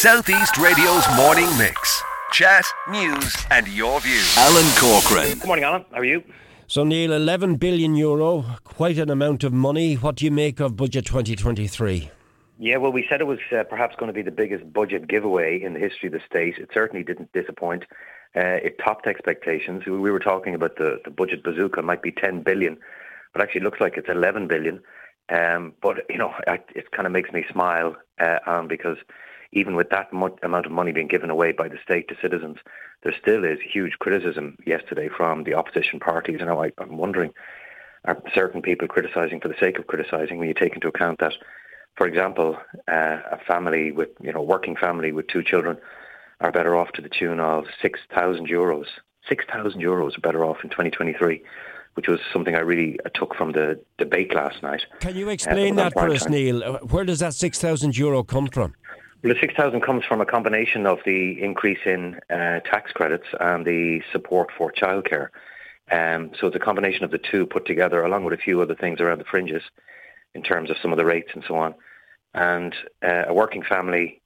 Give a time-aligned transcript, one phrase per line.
[0.00, 2.02] Southeast Radio's morning mix.
[2.32, 4.34] Chat, news, and your views.
[4.38, 5.38] Alan Corcoran.
[5.38, 5.84] Good morning, Alan.
[5.90, 6.24] How are you?
[6.68, 9.96] So, Neil, 11 billion euro, quite an amount of money.
[9.96, 12.10] What do you make of Budget 2023?
[12.58, 15.60] Yeah, well, we said it was uh, perhaps going to be the biggest budget giveaway
[15.60, 16.56] in the history of the state.
[16.56, 17.82] It certainly didn't disappoint.
[18.34, 19.84] Uh, it topped expectations.
[19.84, 22.78] We were talking about the, the budget bazooka might be 10 billion,
[23.34, 24.80] but actually it looks like it's 11 billion.
[25.28, 28.96] Um, but, you know, it kind of makes me smile uh, um, because
[29.52, 32.58] even with that mo- amount of money being given away by the state to citizens,
[33.02, 36.38] there still is huge criticism yesterday from the opposition parties.
[36.40, 37.32] And I, I'm wondering,
[38.04, 41.32] are certain people criticising for the sake of criticising when you take into account that,
[41.96, 42.56] for example,
[42.88, 45.76] uh, a family with, you know, working family with two children
[46.40, 48.86] are better off to the tune of 6,000 euros.
[49.28, 51.42] 6,000 euros are better off in 2023
[51.94, 54.82] which was something I really took from the debate last night.
[55.00, 56.78] Can you explain uh, that for us, Neil?
[56.88, 58.74] Where does that 6,000 euro come from?
[59.22, 64.00] The 6,000 comes from a combination of the increase in uh, tax credits and the
[64.12, 65.28] support for childcare.
[65.90, 68.74] Um, so it's a combination of the two put together, along with a few other
[68.74, 69.62] things around the fringes
[70.34, 71.74] in terms of some of the rates and so on.
[72.32, 74.22] And uh, a working family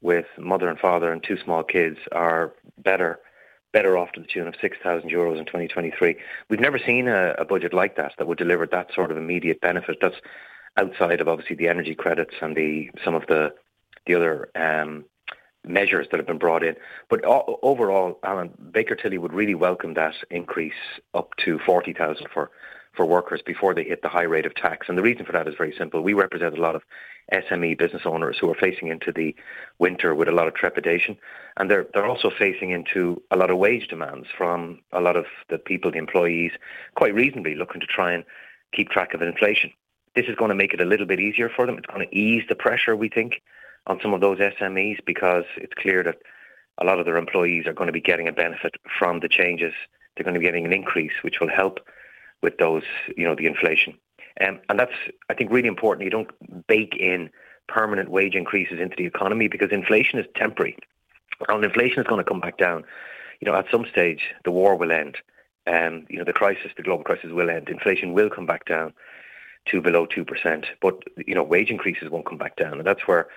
[0.00, 3.20] with mother and father and two small kids are better
[3.74, 6.16] better off to the tune of 6,000 euros in 2023.
[6.48, 9.60] We've never seen a, a budget like that that would deliver that sort of immediate
[9.60, 9.98] benefit.
[10.00, 10.16] That's
[10.78, 13.52] outside of obviously the energy credits and the some of the
[14.08, 15.04] the other um,
[15.64, 16.74] measures that have been brought in.
[17.08, 20.72] But overall, Alan, Baker Tilly would really welcome that increase
[21.14, 22.50] up to 40,000 for,
[22.96, 24.88] for workers before they hit the high rate of tax.
[24.88, 26.00] And the reason for that is very simple.
[26.00, 26.82] We represent a lot of
[27.32, 29.36] SME business owners who are facing into the
[29.78, 31.16] winter with a lot of trepidation.
[31.58, 35.26] And they're, they're also facing into a lot of wage demands from a lot of
[35.50, 36.52] the people, the employees,
[36.96, 38.24] quite reasonably looking to try and
[38.72, 39.70] keep track of inflation.
[40.14, 41.76] This is going to make it a little bit easier for them.
[41.76, 43.42] It's going to ease the pressure, we think,
[43.86, 46.18] on some of those SMEs because it's clear that
[46.78, 49.72] a lot of their employees are going to be getting a benefit from the changes.
[50.16, 51.80] They're going to be getting an increase, which will help
[52.42, 52.84] with those,
[53.16, 53.94] you know, the inflation.
[54.40, 54.92] Um, and that's,
[55.28, 56.04] I think, really important.
[56.04, 57.30] You don't bake in
[57.66, 60.76] permanent wage increases into the economy because inflation is temporary.
[61.48, 62.84] And inflation is going to come back down.
[63.40, 65.16] You know, at some stage, the war will end.
[65.66, 67.68] Um, you know, the crisis, the global crisis will end.
[67.68, 68.94] Inflation will come back down
[69.66, 70.64] to below 2%.
[70.80, 72.78] But, you know, wage increases won't come back down.
[72.78, 73.28] And that's where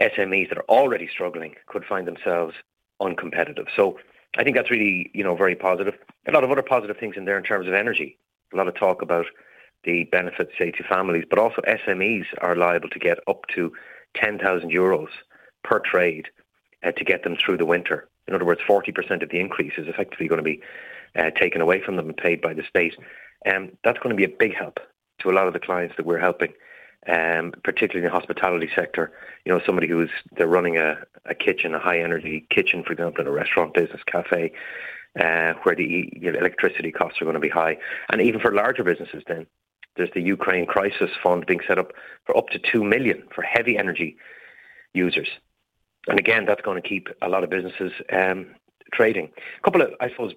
[0.00, 2.54] SMEs that are already struggling could find themselves
[3.00, 3.66] uncompetitive.
[3.74, 3.98] So
[4.36, 5.94] I think that's really, you know, very positive.
[6.26, 8.18] A lot of other positive things in there in terms of energy.
[8.52, 9.26] A lot of talk about
[9.84, 13.72] the benefits, say, to families, but also SMEs are liable to get up to
[14.14, 15.08] 10,000 euros
[15.64, 16.28] per trade
[16.84, 18.08] uh, to get them through the winter.
[18.28, 20.60] In other words, 40% of the increase is effectively going to be
[21.16, 22.96] uh, taken away from them and paid by the state.
[23.48, 24.80] Um, that's going to be a big help
[25.20, 26.52] to a lot of the clients that we're helping
[27.08, 29.12] um, particularly in the hospitality sector.
[29.44, 33.22] You know, somebody who's they're running a, a kitchen, a high energy kitchen, for example,
[33.22, 34.52] in a restaurant business, cafe,
[35.18, 37.76] uh, where the you know, electricity costs are going to be high,
[38.10, 39.46] and even for larger businesses, then
[39.96, 41.92] there's the Ukraine Crisis Fund being set up
[42.24, 44.16] for up to two million for heavy energy
[44.92, 45.28] users.
[46.08, 48.54] And again, that's going to keep a lot of businesses um,
[48.92, 49.30] trading.
[49.58, 50.34] A couple of, I suppose,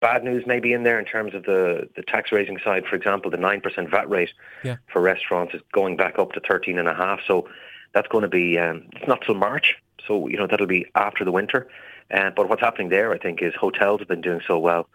[0.00, 2.84] bad news maybe in there in terms of the, the tax raising side.
[2.86, 4.30] For example, the 9% VAT rate
[4.64, 4.76] yeah.
[4.92, 7.20] for restaurants is going back up to 13.5.
[7.26, 7.48] So
[7.94, 9.76] that's going to be, um, it's not till March.
[10.06, 11.68] So, you know, that'll be after the winter.
[12.10, 14.88] Uh, but what's happening there, I think, is hotels have been doing so well.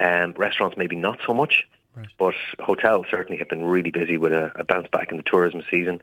[0.00, 1.66] Um, restaurants maybe not so much.
[1.94, 2.06] Right.
[2.18, 5.62] But hotels certainly have been really busy with a, a bounce back in the tourism
[5.70, 6.00] season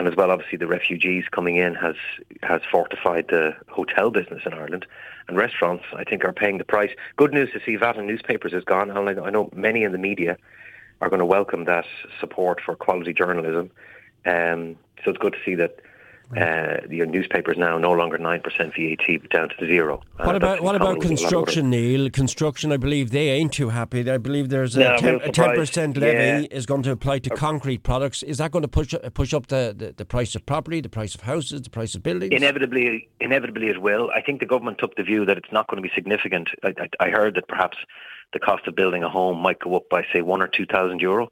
[0.00, 1.94] and as well, obviously, the refugees coming in has
[2.42, 4.86] has fortified the hotel business in Ireland,
[5.28, 6.90] and restaurants, I think, are paying the price.
[7.16, 9.98] Good news to see VAT in newspapers has gone, and I know many in the
[9.98, 10.38] media
[11.02, 11.84] are going to welcome that
[12.18, 13.70] support for quality journalism.
[14.24, 15.80] Um, so it's good to see that
[16.36, 20.00] uh, your newspapers now no longer nine percent VAT, but down to zero.
[20.18, 22.08] Uh, what about what about construction, Neil?
[22.08, 24.08] Construction, I believe they ain't too happy.
[24.08, 26.56] I believe there's a ten percent levy yeah.
[26.56, 28.22] is going to apply to concrete products.
[28.22, 31.16] Is that going to push push up the, the, the, price of property, the price
[31.16, 32.32] of houses, the price of buildings?
[32.32, 34.10] Inevitably, inevitably it will.
[34.14, 36.50] I think the government took the view that it's not going to be significant.
[36.62, 37.76] I, I, I heard that perhaps
[38.32, 41.00] the cost of building a home might go up by say one or two thousand
[41.00, 41.28] euro.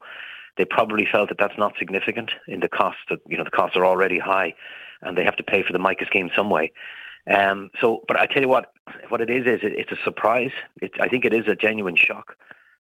[0.56, 2.99] They probably felt that that's not significant in the cost.
[3.11, 4.55] That you know the costs are already high
[5.02, 6.72] and they have to pay for the MICA scheme some way.
[7.28, 8.72] Um, so, but I tell you what,
[9.08, 10.52] what it is is it, it's a surprise.
[10.80, 12.36] It, I think it is a genuine shock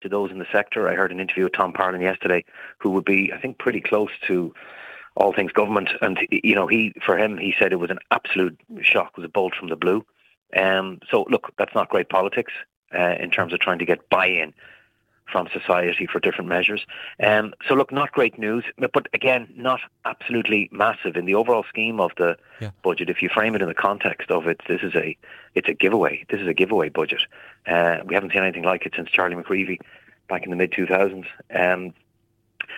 [0.03, 0.89] to those in the sector.
[0.89, 2.45] I heard an interview with Tom Parlon yesterday,
[2.79, 4.55] who would be, I think, pretty close to
[5.17, 5.91] all things government.
[6.03, 9.25] And you know, he for him, he said it was an absolute shock, it was
[9.25, 10.05] a bolt from the blue.
[10.57, 12.53] Um, so, look, that's not great politics
[12.95, 14.53] uh, in terms of trying to get buy-in
[15.35, 16.87] from society for different measures.
[17.21, 21.99] Um, so look, not great news, but again, not absolutely massive in the overall scheme
[21.99, 22.71] of the yeah.
[22.85, 23.11] budget.
[23.11, 25.17] If you frame it in the context of it, this is a
[25.57, 26.25] it's a giveaway.
[26.31, 27.23] This is a giveaway budget.
[27.67, 29.81] Uh, we haven't seen anything like it since Charlie McCreevy
[30.29, 31.27] back in the mid 2000s.
[31.53, 31.93] Um,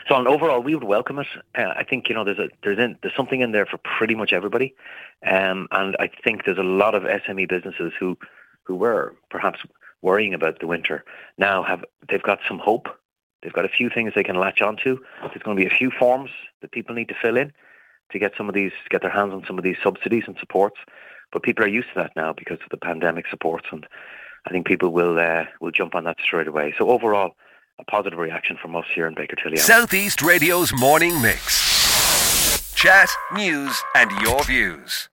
[0.09, 1.27] so on overall, we would welcome it.
[1.55, 4.15] Uh, I think you know there's a there's in, there's something in there for pretty
[4.15, 4.75] much everybody,
[5.27, 8.17] um, and I think there's a lot of SME businesses who
[8.63, 9.61] who were perhaps
[10.03, 11.05] worrying about the winter
[11.39, 12.89] now have they've got some hope.
[13.43, 14.99] They've got a few things they can latch onto.
[15.21, 16.31] There's going to be a few forms
[16.63, 17.53] that people need to fill in
[18.11, 20.77] to get some of these get their hands on some of these subsidies and supports.
[21.33, 23.87] But people are used to that now because of the pandemic supports, and
[24.47, 26.75] I think people will uh, will jump on that straight away.
[26.79, 27.37] So overall,
[27.79, 29.57] a positive reaction from us here in Baker Tilly.
[29.57, 32.75] Southeast Radio's morning mix.
[32.75, 35.09] Chat, news, and your views.